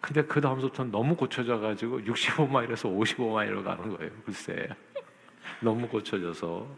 근데 0.00 0.22
그 0.24 0.40
다음부터는 0.40 0.90
너무 0.90 1.16
고쳐져 1.16 1.58
가지고 1.58 2.00
65마일에서 2.00 2.94
55마일로 2.94 3.64
가는 3.64 3.96
거예요. 3.96 4.12
글쎄. 4.24 4.68
너무 5.60 5.88
고쳐져서. 5.88 6.76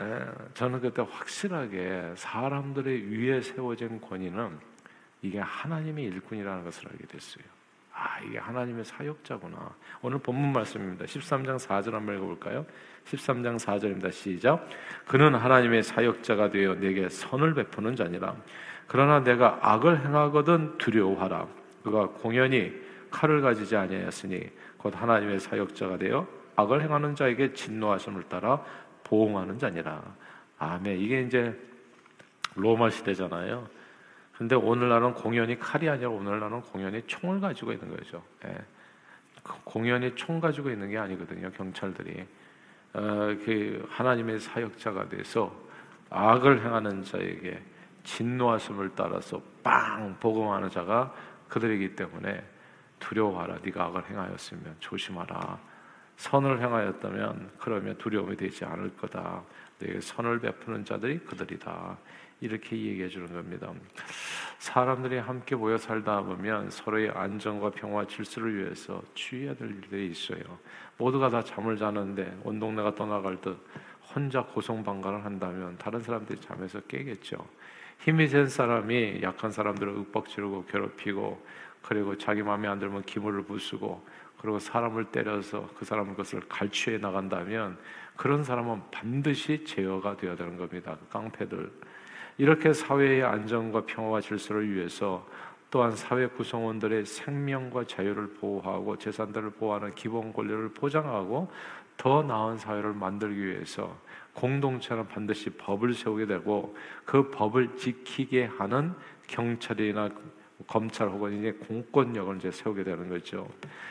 예, 0.00 0.26
저는 0.54 0.80
그때 0.80 1.02
확실하게 1.02 2.14
사람들의 2.16 3.10
위에 3.10 3.40
세워진 3.40 4.00
권위는 4.00 4.58
이게 5.22 5.38
하나님의 5.38 6.04
일꾼이라는 6.04 6.64
것을 6.64 6.88
알게 6.88 7.06
됐어요. 7.06 7.44
아, 7.96 8.18
이게 8.20 8.38
하나님의 8.38 8.84
사역자구나. 8.84 9.56
오늘 10.02 10.18
본문 10.18 10.52
말씀입니다. 10.52 11.04
13장 11.04 11.56
4절 11.56 11.92
한번 11.92 12.16
읽어볼까요? 12.16 12.66
13장 13.04 13.56
4절입니다. 13.56 14.10
시작. 14.10 14.68
그는 15.06 15.34
하나님의 15.34 15.84
사역자가 15.84 16.50
되어 16.50 16.74
내게 16.74 17.08
선을 17.08 17.54
베푸는 17.54 17.94
자니라. 17.94 18.34
그러나 18.88 19.20
내가 19.20 19.58
악을 19.62 20.04
행하거든 20.04 20.78
두려워하라. 20.78 21.46
그가 21.84 22.08
공연히 22.08 22.72
칼을 23.10 23.40
가지지 23.40 23.76
아니하였으니 23.76 24.50
곧 24.76 24.92
하나님의 24.96 25.38
사역자가 25.38 25.98
되어 25.98 26.26
악을 26.56 26.82
행하는 26.82 27.14
자에게 27.14 27.52
진노하심을 27.52 28.24
따라 28.24 28.60
보응하는 29.04 29.58
자니라. 29.58 30.02
아멘. 30.58 30.98
이게 30.98 31.22
이제 31.22 31.56
로마 32.56 32.90
시대잖아요. 32.90 33.68
근데 34.36 34.56
오늘날은 34.56 35.14
공연이 35.14 35.58
칼이 35.58 35.88
아니라 35.88 36.10
오늘날은 36.10 36.62
공연이 36.62 37.02
총을 37.06 37.40
가지고 37.40 37.72
있는 37.72 37.96
거죠. 37.96 38.22
예. 38.46 38.56
공연이 39.62 40.14
총 40.16 40.40
가지고 40.40 40.70
있는 40.70 40.90
게 40.90 40.98
아니거든요. 40.98 41.50
경찰들이 41.52 42.26
어, 42.94 43.00
그 43.44 43.86
하나님의 43.90 44.40
사역자가 44.40 45.08
돼서 45.08 45.54
악을 46.10 46.64
행하는 46.64 47.02
자에게 47.04 47.62
진노하심을 48.04 48.92
따라서 48.94 49.40
빵 49.62 50.16
복음하는 50.20 50.68
자가 50.68 51.14
그들이기 51.48 51.94
때문에 51.94 52.44
두려워하라. 52.98 53.58
네가 53.62 53.84
악을 53.84 54.10
행하였으면 54.10 54.76
조심하라. 54.80 55.58
선을 56.16 56.60
행하였다면 56.60 57.50
그러면 57.58 57.98
두려움이 57.98 58.36
되지 58.36 58.64
않을 58.64 58.96
거다. 58.96 59.42
내게 59.78 60.00
선을 60.00 60.40
베푸는 60.40 60.84
자들이 60.84 61.20
그들이다. 61.20 61.98
이렇게 62.40 62.76
얘기해 62.76 63.08
주는 63.08 63.26
겁니다. 63.32 63.72
사람들이 64.58 65.18
함께 65.18 65.56
모여 65.56 65.78
살다 65.78 66.22
보면 66.22 66.70
서로의 66.70 67.10
안전과 67.10 67.70
평화 67.70 68.06
질서를 68.06 68.56
위해서 68.56 69.02
주의해야 69.14 69.54
될 69.54 69.70
일들이 69.70 70.08
있어요. 70.08 70.40
모두가 70.98 71.28
다 71.28 71.42
잠을 71.42 71.76
자는데 71.76 72.38
온 72.44 72.58
동네가 72.58 72.94
떠나갈 72.94 73.40
듯 73.40 73.58
혼자 74.14 74.42
고성방가를 74.42 75.24
한다면 75.24 75.76
다른 75.78 76.02
사람들이 76.02 76.40
잠에서 76.40 76.80
깨겠죠. 76.82 77.36
힘이 78.00 78.28
센 78.28 78.48
사람이 78.48 79.20
약한 79.22 79.50
사람들을 79.50 79.94
윽박지르고 79.96 80.66
괴롭히고 80.66 81.46
그리고 81.82 82.16
자기 82.16 82.42
마음에 82.42 82.68
안 82.68 82.78
들면 82.78 83.02
기물을 83.02 83.44
부수고 83.44 84.04
그리고 84.38 84.58
사람을 84.58 85.06
때려서 85.06 85.68
그 85.78 85.84
사람 85.84 86.14
것을 86.14 86.40
갈취해 86.48 86.98
나간다면 86.98 87.78
그런 88.16 88.44
사람은 88.44 88.82
반드시 88.90 89.64
제어가 89.64 90.16
되어야 90.16 90.36
되는 90.36 90.56
겁니다. 90.56 90.96
그 91.00 91.08
깡패들. 91.08 91.70
이렇게 92.38 92.72
사회의 92.72 93.22
안정과 93.22 93.84
평화와 93.86 94.20
질서를 94.20 94.72
위해서 94.72 95.26
또한 95.70 95.96
사회 95.96 96.26
구성원들의 96.26 97.04
생명과 97.04 97.84
자유를 97.84 98.34
보호하고 98.34 98.96
재산들을 98.96 99.50
보호하는 99.50 99.94
기본 99.94 100.32
권리를 100.32 100.68
보장하고 100.68 101.50
더 101.96 102.22
나은 102.22 102.58
사회를 102.58 102.92
만들기 102.92 103.44
위해서 103.44 103.96
공동체는 104.34 105.08
반드시 105.08 105.50
법을 105.50 105.94
세우게 105.94 106.26
되고 106.26 106.76
그 107.04 107.30
법을 107.30 107.76
지키게 107.76 108.44
하는 108.44 108.94
경찰이나 109.26 110.10
검찰 110.66 111.08
혹은 111.08 111.38
이제 111.38 111.52
공권력을 111.52 112.36
이제 112.36 112.50
세우게 112.50 112.84
되는 112.84 113.08
거죠. 113.08 113.48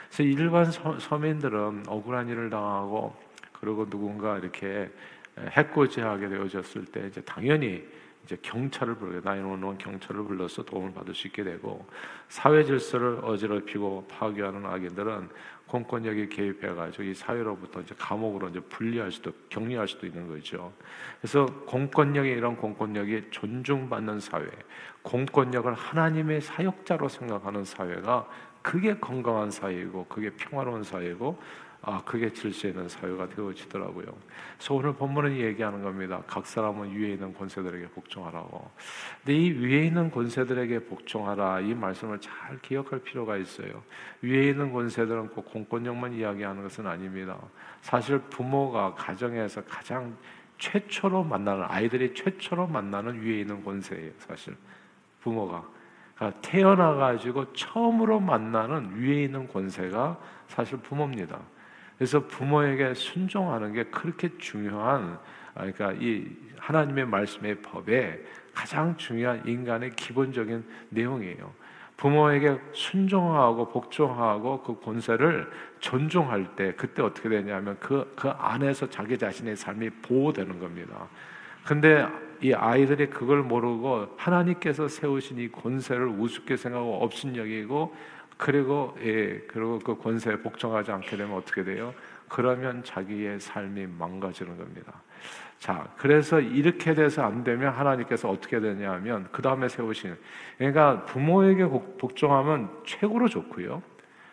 그래서 0.07 0.23
일반 0.23 0.71
서, 0.71 1.17
민들은 1.17 1.83
억울한 1.87 2.29
일을 2.29 2.49
당하고 2.49 3.15
그리고 3.63 3.89
누군가 3.89 4.37
이렇게 4.37 4.91
해코지하게 5.39 6.27
되어졌을 6.27 6.83
때 6.83 7.07
이제 7.07 7.21
당연히 7.21 7.87
이제 8.25 8.37
경찰을 8.41 8.95
부르게 8.95 9.21
나이노원 9.23 9.77
경찰을 9.77 10.23
불러서 10.25 10.63
도움을 10.63 10.93
받을 10.93 11.15
수 11.15 11.27
있게 11.27 11.45
되고 11.45 11.85
사회 12.27 12.65
질서를 12.65 13.19
어지럽히고 13.23 14.07
파괴하는 14.09 14.65
악인들은 14.65 15.29
공권력이 15.67 16.27
개입해 16.27 16.73
가지고 16.75 17.03
이 17.03 17.13
사회로부터 17.13 17.79
이제 17.79 17.95
감옥으로 17.97 18.49
이제 18.49 18.59
분리할 18.59 19.11
수도 19.11 19.31
격리할 19.49 19.87
수도 19.87 20.07
있는 20.07 20.27
거죠. 20.27 20.73
그래서 21.21 21.45
공권력이 21.65 22.29
이런 22.29 22.57
공권력이 22.57 23.29
존중받는 23.31 24.19
사회, 24.19 24.45
공권력을 25.03 25.73
하나님의 25.73 26.41
사역자로 26.41 27.07
생각하는 27.07 27.63
사회가 27.63 28.27
그게 28.61 28.95
건강한 28.97 29.51
사회이고 29.51 30.05
그게 30.07 30.31
평화로운 30.31 30.83
사회고 30.83 31.39
아, 31.85 32.01
그게 32.05 32.31
질서 32.31 32.69
있는 32.69 32.87
사회가 32.87 33.27
되어지더라고요. 33.27 34.05
그래서 34.57 34.73
오늘 34.73 34.93
본문은 34.93 35.35
얘기하는 35.35 35.83
겁니다. 35.83 36.23
각 36.25 36.45
사람은 36.45 36.95
위에 36.95 37.11
있는 37.11 37.33
권세들에게 37.33 37.89
복종하라고. 37.89 38.71
근데 39.19 39.37
이 39.37 39.51
위에 39.51 39.87
있는 39.87 40.09
권세들에게 40.09 40.85
복종하라 40.85 41.59
이 41.59 41.73
말씀을 41.73 42.21
잘 42.21 42.57
기억할 42.61 42.99
필요가 42.99 43.35
있어요. 43.35 43.83
위에 44.21 44.49
있는 44.49 44.71
권세들은 44.71 45.31
꼭 45.31 45.43
공권력만 45.51 46.13
이야기하는 46.13 46.63
것은 46.63 46.87
아닙니다. 46.87 47.37
사실 47.81 48.17
부모가 48.29 48.93
가정에서 48.93 49.65
가장 49.65 50.15
최초로 50.59 51.25
만나는 51.25 51.65
아이들이 51.67 52.13
최초로 52.13 52.67
만나는 52.67 53.21
위에 53.21 53.41
있는 53.41 53.61
권세예요. 53.61 54.11
사실 54.19 54.55
부모가 55.19 55.67
그러니까 56.15 56.39
태어나 56.39 56.93
가지고 56.93 57.51
처음으로 57.51 58.21
만나는 58.21 58.95
위에 58.95 59.25
있는 59.25 59.49
권세가 59.49 60.17
사실 60.47 60.77
부모입니다. 60.77 61.41
그래서 61.97 62.25
부모에게 62.27 62.93
순종하는 62.93 63.73
게 63.73 63.83
그렇게 63.85 64.29
중요한 64.37 65.19
아, 65.55 65.71
그러니까 65.71 65.93
이 65.93 66.25
하나님의 66.57 67.05
말씀의 67.05 67.61
법에 67.61 68.23
가장 68.53 68.95
중요한 68.97 69.43
인간의 69.45 69.91
기본적인 69.91 70.63
내용이에요. 70.89 71.51
부모에게 71.97 72.59
순종하고 72.73 73.69
복종하고 73.69 74.61
그 74.63 74.79
권세를 74.79 75.49
존중할 75.79 76.55
때 76.55 76.73
그때 76.75 77.01
어떻게 77.01 77.29
되냐면 77.29 77.77
그, 77.79 78.11
그 78.15 78.29
안에서 78.29 78.89
자기 78.89 79.17
자신의 79.17 79.55
삶이 79.55 79.89
보호되는 80.01 80.59
겁니다. 80.59 81.07
근데 81.63 82.05
이 82.41 82.51
아이들이 82.53 83.09
그걸 83.09 83.41
모르고 83.41 84.15
하나님께서 84.17 84.87
세우신 84.87 85.39
이 85.39 85.49
권세를 85.49 86.07
우습게 86.07 86.57
생각하고 86.57 87.03
업신여기고 87.03 87.95
그리고 88.37 88.97
예, 89.01 89.39
그리고 89.47 89.79
그 89.79 89.95
권세에 89.97 90.37
복종하지 90.37 90.91
않게 90.91 91.17
되면 91.17 91.35
어떻게 91.35 91.63
돼요? 91.63 91.93
그러면 92.29 92.83
자기의 92.83 93.39
삶이 93.39 93.87
망가지는 93.87 94.57
겁니다. 94.57 94.93
자, 95.59 95.87
그래서 95.97 96.39
이렇게 96.39 96.93
돼서 96.93 97.23
안 97.23 97.43
되면 97.43 97.71
하나님께서 97.71 98.29
어떻게 98.29 98.59
되냐면 98.59 99.27
그 99.31 99.41
다음에 99.41 99.69
세우시는 99.69 100.17
그러니까 100.57 101.05
부모에게 101.05 101.65
복종하면 101.65 102.69
최고로 102.85 103.29
좋고요. 103.29 103.81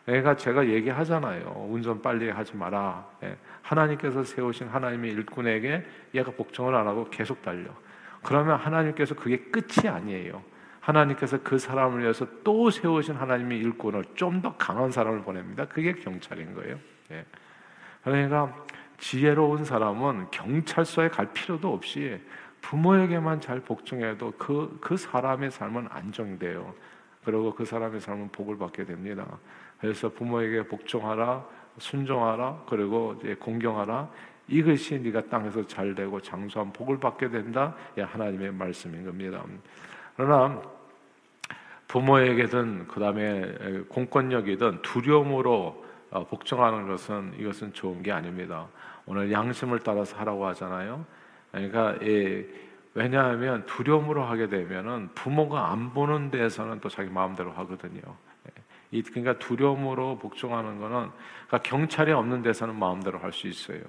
그러니까 0.06 0.34
제가 0.34 0.66
얘기하잖아요. 0.66 1.68
운전 1.68 2.02
빨리 2.02 2.30
하지 2.30 2.56
마라. 2.56 3.06
예. 3.22 3.36
하나님께서 3.62 4.24
세우신 4.24 4.68
하나님의 4.68 5.12
일꾼에게 5.12 5.84
얘가 6.14 6.32
복종을 6.32 6.74
안 6.74 6.88
하고 6.88 7.08
계속 7.10 7.42
달려. 7.42 7.70
그러면 8.22 8.56
하나님께서 8.56 9.14
그게 9.14 9.38
끝이 9.38 9.88
아니에요. 9.88 10.42
하나님께서 10.90 11.42
그 11.42 11.58
사람을 11.58 12.02
위해서 12.02 12.26
또 12.44 12.70
세우신 12.70 13.14
하나님의 13.14 13.58
일꾼을 13.58 14.04
좀 14.14 14.40
더 14.40 14.56
강한 14.56 14.90
사람을 14.90 15.22
보냅니다. 15.22 15.66
그게 15.66 15.92
경찰인 15.92 16.54
거예요. 16.54 16.78
예. 17.10 17.24
그러니까 18.02 18.54
지혜로운 18.98 19.64
사람은 19.64 20.28
경찰서에 20.30 21.08
갈 21.08 21.32
필요도 21.32 21.72
없이 21.72 22.20
부모에게만 22.62 23.40
잘 23.40 23.60
복종해도 23.60 24.34
그, 24.38 24.78
그 24.80 24.96
사람의 24.96 25.50
삶은 25.50 25.88
안정돼요. 25.90 26.74
그리고 27.24 27.54
그 27.54 27.64
사람의 27.64 28.00
삶은 28.00 28.30
복을 28.30 28.56
받게 28.58 28.84
됩니다. 28.84 29.26
그래서 29.80 30.08
부모에게 30.10 30.68
복종하라, 30.68 31.44
순종하라, 31.78 32.64
그리고 32.68 33.16
이제 33.18 33.34
공경하라. 33.34 34.08
이것이 34.48 34.98
네가 35.00 35.26
땅에서 35.26 35.66
잘 35.66 35.94
되고 35.94 36.20
장수한 36.20 36.72
복을 36.72 36.98
받게 36.98 37.28
된다. 37.30 37.74
예, 37.98 38.02
하나님의 38.02 38.52
말씀인 38.52 39.04
겁니다. 39.04 39.44
그러나 40.16 40.60
부모에게든 41.90 42.86
그다음에 42.86 43.82
공권력이든 43.88 44.82
두려움으로 44.82 45.84
어, 46.12 46.24
복종하는 46.24 46.86
것은 46.86 47.34
이것은 47.36 47.72
좋은 47.72 48.00
게 48.02 48.12
아닙니다. 48.12 48.68
오늘 49.06 49.32
양심을 49.32 49.80
따라서 49.80 50.16
하라고 50.18 50.46
하잖아요. 50.46 51.04
그러니까 51.50 51.96
예, 52.02 52.46
왜냐하면 52.94 53.66
두려움으로 53.66 54.22
하게 54.22 54.48
되면은 54.48 55.10
부모가 55.16 55.72
안 55.72 55.92
보는 55.92 56.30
데서는 56.30 56.80
또 56.80 56.88
자기 56.88 57.10
마음대로 57.10 57.50
하거든요. 57.50 58.00
예, 58.92 59.02
그러니까 59.02 59.38
두려움으로 59.40 60.18
복종하는 60.18 60.78
거는 60.78 61.10
그러니까 61.48 61.58
경찰이 61.58 62.12
없는 62.12 62.42
데서는 62.42 62.78
마음대로 62.78 63.18
할 63.18 63.32
수 63.32 63.48
있어요. 63.48 63.80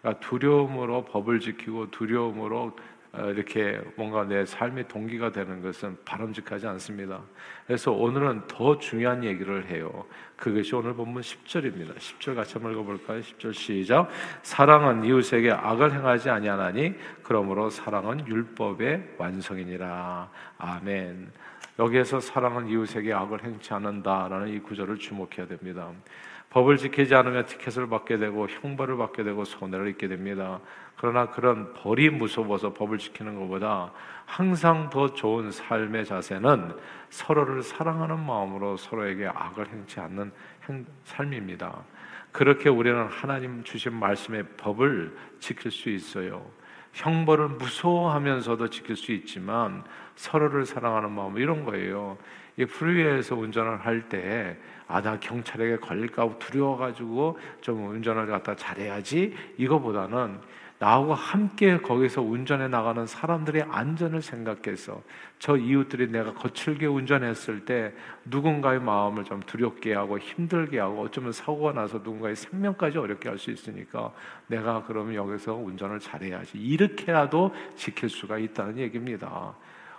그러니까 0.00 0.26
두려움으로 0.26 1.04
법을 1.04 1.40
지키고 1.40 1.90
두려움으로 1.90 2.58
어, 2.62 2.74
이렇게 3.14 3.78
뭔가 3.96 4.24
내 4.24 4.46
삶의 4.46 4.88
동기가 4.88 5.30
되는 5.32 5.60
것은 5.60 5.98
바람직하지 6.04 6.66
않습니다. 6.66 7.20
그래서 7.66 7.92
오늘은 7.92 8.46
더 8.48 8.78
중요한 8.78 9.22
얘기를 9.22 9.66
해요. 9.66 10.06
그것이 10.36 10.74
오늘 10.74 10.94
본문 10.94 11.20
10절입니다. 11.20 11.94
10절 11.96 12.34
같이 12.34 12.54
한번 12.54 12.72
읽어볼까요? 12.72 13.20
10절 13.20 13.52
시작. 13.52 14.08
사랑은 14.42 15.04
이웃에게 15.04 15.52
악을 15.52 15.92
행하지 15.92 16.30
아니하나니 16.30 16.94
그러므로 17.22 17.68
사랑은 17.68 18.26
율법의 18.26 19.16
완성이니라. 19.18 20.30
아멘. 20.56 21.30
여기에서 21.78 22.18
사랑은 22.18 22.68
이웃에게 22.68 23.12
악을 23.12 23.44
행치 23.44 23.74
않는다라는 23.74 24.48
이 24.48 24.58
구절을 24.60 24.98
주목해야 24.98 25.46
됩니다. 25.46 25.90
법을 26.52 26.76
지키지 26.76 27.14
않으면 27.14 27.46
티켓을 27.46 27.88
받게 27.88 28.18
되고 28.18 28.46
형벌을 28.46 28.98
받게 28.98 29.24
되고 29.24 29.42
손해를 29.42 29.88
입게 29.88 30.06
됩니다. 30.06 30.60
그러나 30.98 31.30
그런 31.30 31.72
벌이 31.72 32.10
무서워서 32.10 32.74
법을 32.74 32.98
지키는 32.98 33.38
것보다 33.38 33.90
항상 34.26 34.90
더 34.90 35.14
좋은 35.14 35.50
삶의 35.50 36.04
자세는 36.04 36.76
서로를 37.08 37.62
사랑하는 37.62 38.20
마음으로 38.20 38.76
서로에게 38.76 39.28
악을 39.28 39.68
행치 39.68 39.98
않는 39.98 40.30
삶입니다. 41.04 41.84
그렇게 42.32 42.68
우리는 42.68 43.06
하나님 43.06 43.64
주신 43.64 43.94
말씀의 43.94 44.44
법을 44.58 45.16
지킬 45.40 45.70
수 45.70 45.88
있어요. 45.88 46.44
형벌을 46.92 47.48
무서워하면서도 47.48 48.68
지킬 48.70 48.96
수 48.96 49.12
있지만 49.12 49.82
서로를 50.14 50.66
사랑하는 50.66 51.10
마음 51.10 51.38
이런 51.38 51.64
거예요. 51.64 52.18
이 52.58 52.64
프리웨이에서 52.66 53.34
운전을 53.36 53.84
할 53.84 54.08
때 54.08 54.56
아 54.88 55.00
나 55.00 55.18
경찰에게 55.18 55.78
걸릴까 55.78 56.38
두려워가지고 56.38 57.38
좀 57.62 57.88
운전을 57.88 58.26
갖다 58.26 58.54
잘해야지 58.54 59.34
이거보다는 59.56 60.38
나하고 60.82 61.14
함께 61.14 61.78
거기서 61.78 62.22
운전해 62.22 62.66
나가는 62.66 63.06
사람들의 63.06 63.66
안전을 63.70 64.20
생각해서 64.20 65.00
저 65.38 65.56
이웃들이 65.56 66.08
내가 66.10 66.34
거칠게 66.34 66.86
운전했을 66.86 67.64
때 67.64 67.94
누군가의 68.24 68.80
마음을 68.80 69.22
좀 69.22 69.38
두렵게 69.46 69.94
하고 69.94 70.18
힘들게 70.18 70.80
하고 70.80 71.02
어쩌면 71.02 71.30
사고가 71.30 71.72
나서 71.72 71.98
누군가의 71.98 72.34
생명까지 72.34 72.98
어렵게 72.98 73.28
할 73.28 73.38
수 73.38 73.52
있으니까 73.52 74.12
내가 74.48 74.84
그러면 74.84 75.14
여기서 75.14 75.54
운전을 75.54 75.98
잘해야지 76.00 76.58
이렇게라도 76.58 77.52
지킬 77.76 78.08
수가 78.08 78.38
있다는 78.38 78.78
얘기입니다. 78.78 79.54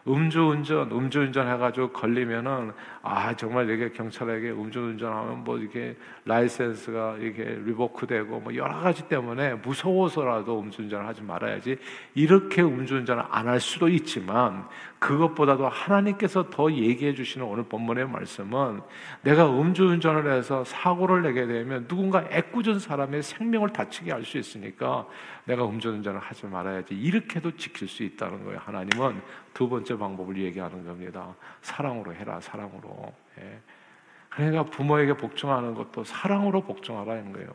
음주운전, 0.06 0.92
음주운전 0.92 1.48
해가지고 1.48 1.94
걸리면은 1.94 2.74
아 3.02 3.34
정말 3.36 3.70
이게 3.70 3.92
경찰에게 3.92 4.52
음주운전하면 4.52 5.44
뭐 5.46 5.58
이게 5.58 5.96
라이센스가 6.26 7.18
이게 7.22 7.44
리보크되고 7.66 8.40
뭐 8.42 8.56
여러 8.56 8.80
가지 8.80 9.08
때문에 9.08 9.54
무서워서라도 9.56 10.60
음주운전을 10.60 11.08
하지 11.08 11.22
말아야지 11.24 11.78
이렇게 12.16 12.62
음주운전을 12.62 13.24
안 13.30 13.44
할 13.44 13.60
수도 13.60 13.88
있지만 13.90 14.68
그것보다도 15.00 15.68
하나님께서 15.68 16.50
더 16.50 16.72
얘기해 16.72 17.14
주시는 17.14 17.46
오늘 17.46 17.64
본문의 17.66 18.08
말씀은 18.08 18.82
내가 19.22 19.50
음주운전을 19.50 20.32
해서 20.32 20.64
사고를 20.64 21.22
내게 21.24 21.46
되면 21.46 21.88
누군가 21.88 22.26
애꿎은 22.32 22.80
사람의 22.80 23.22
생명을 23.22 23.70
다치게 23.70 24.12
할 24.12 24.24
수 24.24 24.38
있으니까 24.38 25.06
내가 25.44 25.66
음주운전을 25.66 26.22
하지 26.22 26.46
말아야지 26.48 26.96
이렇게도 26.96 27.58
지킬 27.58 27.90
수 27.90 28.04
있다는 28.04 28.46
거예요. 28.46 28.60
하나님은 28.64 29.22
두 29.54 29.70
번째 29.70 29.98
방법을 29.98 30.38
얘기하는 30.38 30.86
겁니다. 30.86 31.34
사랑으로 31.62 32.14
해라, 32.14 32.40
사랑으로. 32.40 33.14
예. 33.40 33.60
그러니까 34.30 34.64
부모에게 34.64 35.16
복종하는 35.16 35.76
것도 35.76 36.04
사랑으로 36.04 36.62
복종하라는 36.62 37.34
거예요. 37.34 37.50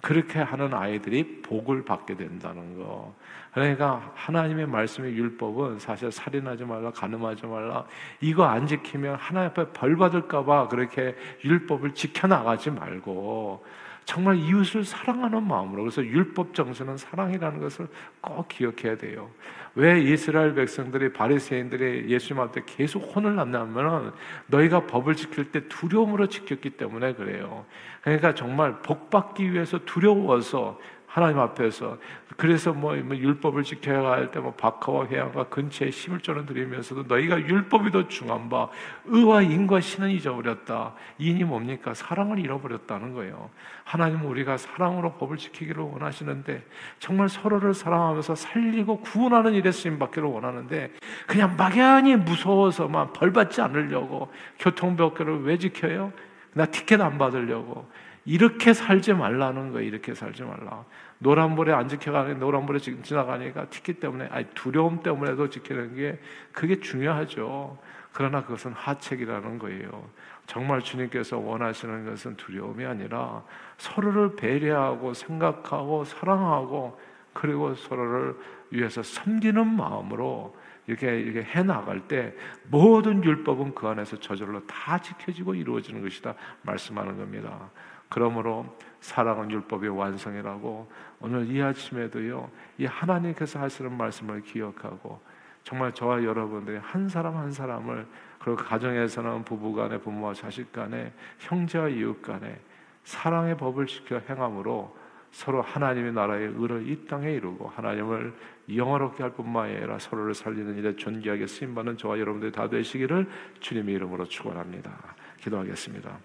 그렇게 0.00 0.38
하는 0.38 0.72
아이들이 0.72 1.42
복을 1.42 1.84
받게 1.84 2.16
된다는 2.16 2.78
거. 2.78 3.14
그러니까 3.52 4.12
하나님의 4.14 4.66
말씀의 4.66 5.12
율법은 5.14 5.78
사실 5.78 6.10
살인하지 6.10 6.64
말라, 6.64 6.90
가늠하지 6.90 7.46
말라. 7.46 7.84
이거 8.20 8.44
안 8.44 8.66
지키면 8.66 9.16
하나님 9.16 9.50
앞에 9.50 9.72
벌 9.72 9.96
받을까봐 9.96 10.68
그렇게 10.68 11.14
율법을 11.44 11.94
지켜나가지 11.94 12.70
말고 12.70 13.62
정말 14.04 14.36
이웃을 14.36 14.84
사랑하는 14.84 15.46
마음으로 15.46 15.82
그래서 15.82 16.04
율법 16.04 16.54
정신은 16.54 16.96
사랑이라는 16.96 17.60
것을 17.60 17.86
꼭 18.20 18.48
기억해야 18.48 18.96
돼요. 18.96 19.30
왜 19.74 20.00
이스라엘 20.00 20.54
백성들이 20.54 21.12
바리새인들이 21.12 22.10
예수님 22.10 22.42
앞에 22.42 22.62
계속 22.66 23.00
혼을 23.14 23.36
났냐면은 23.36 24.10
너희가 24.46 24.86
법을 24.86 25.14
지킬 25.14 25.52
때 25.52 25.68
두려움으로 25.68 26.26
지켰기 26.26 26.70
때문에 26.70 27.14
그래요. 27.14 27.64
그러니까 28.02 28.34
정말 28.34 28.82
복 28.82 29.10
받기 29.10 29.52
위해서 29.52 29.78
두려워서 29.84 30.78
하나님 31.10 31.40
앞에서 31.40 31.98
그래서 32.36 32.72
뭐, 32.72 32.94
뭐 32.94 33.16
율법을 33.16 33.64
지켜야 33.64 33.98
할 34.12 34.30
때 34.30 34.38
뭐 34.38 34.52
박하와 34.54 35.08
회양과 35.08 35.48
근처에 35.48 35.90
힘을 35.90 36.20
쪼는 36.20 36.46
드리면서도 36.46 37.02
너희가 37.02 37.40
율법이 37.40 37.90
더 37.90 38.06
중한 38.06 38.48
바 38.48 38.68
의와 39.06 39.42
인과 39.42 39.80
신은 39.80 40.10
잊어버렸다. 40.10 40.94
인이 41.18 41.42
뭡니까? 41.42 41.94
사랑을 41.94 42.38
잃어버렸다는 42.38 43.12
거예요. 43.12 43.50
하나님은 43.82 44.24
우리가 44.24 44.56
사랑으로 44.56 45.14
법을 45.14 45.36
지키기를 45.36 45.82
원하시는데 45.82 46.64
정말 47.00 47.28
서로를 47.28 47.74
사랑하면서 47.74 48.36
살리고 48.36 49.00
구원하는 49.00 49.52
일에 49.54 49.72
쓰임 49.72 49.98
받기를 49.98 50.28
원하는데 50.28 50.92
그냥 51.26 51.56
막연히 51.56 52.14
무서워서만 52.14 53.12
벌 53.14 53.32
받지 53.32 53.60
않으려고 53.60 54.32
교통법규를 54.60 55.42
왜 55.42 55.58
지켜요? 55.58 56.12
나 56.52 56.66
티켓 56.66 57.00
안 57.00 57.18
받으려고 57.18 57.88
이렇게 58.24 58.72
살지 58.72 59.14
말라는 59.14 59.72
거예요. 59.72 59.86
이렇게 59.86 60.14
살지 60.14 60.42
말라. 60.42 60.84
노란불에 61.18 61.72
안 61.72 61.88
지켜가는 61.88 62.38
노란불에 62.38 62.78
지나가니까 62.78 63.66
티켓 63.66 64.00
때문에 64.00 64.28
아니 64.30 64.46
두려움 64.54 65.02
때문에도 65.02 65.48
지키는 65.48 65.94
게 65.94 66.18
그게 66.52 66.80
중요하죠. 66.80 67.78
그러나 68.12 68.42
그것은 68.42 68.72
하책이라는 68.72 69.58
거예요. 69.58 70.08
정말 70.46 70.80
주님께서 70.80 71.38
원하시는 71.38 72.06
것은 72.06 72.36
두려움이 72.36 72.84
아니라 72.84 73.44
서로를 73.78 74.34
배려하고 74.34 75.14
생각하고 75.14 76.04
사랑하고 76.04 76.98
그리고 77.32 77.74
서로를 77.74 78.34
위해서 78.70 79.02
섬기는 79.02 79.64
마음으로 79.64 80.56
이렇게 80.90 81.20
이렇게 81.20 81.42
해 81.44 81.62
나갈 81.62 82.00
때 82.08 82.34
모든 82.68 83.22
율법은 83.22 83.74
그 83.76 83.86
안에서 83.86 84.18
저절로 84.18 84.66
다 84.66 84.98
지켜지고 84.98 85.54
이루어지는 85.54 86.02
것이다 86.02 86.34
말씀하는 86.62 87.16
겁니다. 87.16 87.70
그러므로 88.08 88.66
사랑은 88.98 89.52
율법의 89.52 89.96
완성이라고 89.96 90.90
오늘 91.20 91.48
이 91.48 91.62
아침에도요 91.62 92.50
이 92.78 92.86
하나님께서 92.86 93.60
하시는 93.60 93.96
말씀을 93.96 94.42
기억하고 94.42 95.20
정말 95.62 95.92
저와 95.92 96.24
여러분들이 96.24 96.78
한 96.78 97.08
사람 97.08 97.36
한 97.36 97.52
사람을 97.52 98.08
그리고 98.40 98.56
가정에서는 98.56 99.44
부부간에 99.44 99.98
부모와 99.98 100.34
자식간에 100.34 101.12
형제와 101.38 101.88
이웃간에 101.88 102.58
사랑의 103.04 103.56
법을 103.56 103.86
지켜 103.86 104.20
행함으로 104.28 104.96
서로 105.30 105.62
하나님의 105.62 106.12
나라의 106.12 106.52
의를 106.56 106.88
이 106.88 107.06
땅에 107.06 107.32
이루고 107.32 107.68
하나님을 107.68 108.34
영화롭게 108.74 109.22
할 109.22 109.32
뿐만 109.32 109.66
아니라 109.66 109.98
서로를 109.98 110.34
살리는 110.34 110.76
일에 110.76 110.96
존귀하게 110.96 111.46
쓰임 111.46 111.74
받는 111.74 111.96
저와 111.96 112.18
여러분들이 112.18 112.52
다 112.52 112.68
되시기를 112.68 113.28
주님의 113.60 113.94
이름으로 113.96 114.26
축원합니다. 114.26 115.14
기도하겠습니다. 115.40 116.18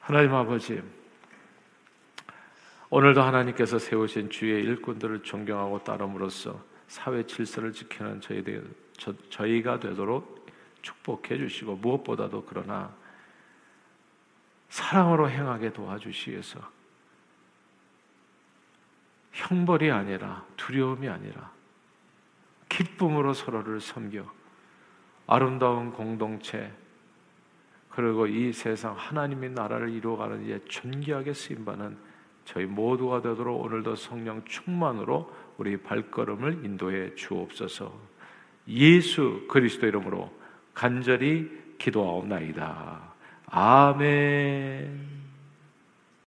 하나님 0.00 0.34
아버지, 0.34 0.82
오늘도 2.90 3.22
하나님께서 3.22 3.78
세우신 3.78 4.30
주의 4.30 4.62
일꾼들을 4.64 5.22
존경하고 5.22 5.82
따름으로써 5.84 6.62
사회 6.88 7.24
질서를 7.24 7.72
지키는 7.72 8.20
저희가 9.30 9.80
되도록 9.80 10.46
축복해 10.82 11.38
주시고 11.38 11.76
무엇보다도 11.76 12.44
그러나 12.46 12.94
사랑으로 14.68 15.30
행하게 15.30 15.72
도와주시기 15.72 16.32
위해서 16.32 16.60
형벌이 19.32 19.90
아니라 19.90 20.44
두려움이 20.56 21.08
아니라 21.08 21.50
기쁨으로 22.68 23.34
서로를 23.34 23.80
섬겨 23.80 24.24
아름다운 25.26 25.92
공동체 25.92 26.72
그리고 27.90 28.26
이 28.26 28.52
세상 28.52 28.94
하나님의 28.96 29.50
나라를 29.50 29.90
이루어가는 29.90 30.46
이에 30.46 30.60
존귀하게 30.66 31.34
쓰임받는 31.34 31.96
저희 32.44 32.64
모두가 32.64 33.22
되도록 33.22 33.62
오늘도 33.62 33.96
성령 33.96 34.42
충만으로 34.44 35.32
우리 35.58 35.76
발걸음을 35.76 36.64
인도해 36.64 37.14
주옵소서 37.14 37.92
예수 38.68 39.46
그리스도 39.48 39.86
이름으로 39.86 40.32
간절히 40.74 41.50
기도하옵나이다. 41.78 43.12
아멘. 43.46 45.21